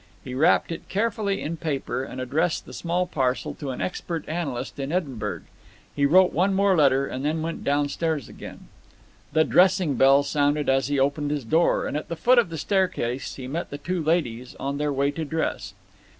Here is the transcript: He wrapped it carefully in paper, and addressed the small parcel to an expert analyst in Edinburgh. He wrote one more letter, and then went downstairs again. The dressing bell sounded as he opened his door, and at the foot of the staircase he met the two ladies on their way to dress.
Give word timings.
He 0.23 0.33
wrapped 0.33 0.71
it 0.71 0.89
carefully 0.89 1.41
in 1.43 1.57
paper, 1.57 2.03
and 2.03 2.19
addressed 2.19 2.65
the 2.65 2.73
small 2.73 3.05
parcel 3.05 3.53
to 3.59 3.69
an 3.69 3.81
expert 3.81 4.27
analyst 4.27 4.79
in 4.79 4.91
Edinburgh. 4.91 5.41
He 5.95 6.07
wrote 6.07 6.33
one 6.33 6.55
more 6.55 6.75
letter, 6.75 7.05
and 7.05 7.23
then 7.23 7.43
went 7.43 7.63
downstairs 7.63 8.27
again. 8.27 8.61
The 9.33 9.43
dressing 9.43 9.97
bell 9.97 10.23
sounded 10.23 10.69
as 10.69 10.87
he 10.87 10.97
opened 10.99 11.29
his 11.29 11.45
door, 11.45 11.85
and 11.85 11.95
at 11.95 12.07
the 12.07 12.15
foot 12.15 12.39
of 12.39 12.49
the 12.49 12.57
staircase 12.57 13.35
he 13.35 13.47
met 13.47 13.69
the 13.69 13.77
two 13.77 14.03
ladies 14.03 14.55
on 14.59 14.79
their 14.79 14.91
way 14.91 15.11
to 15.11 15.23
dress. 15.23 15.75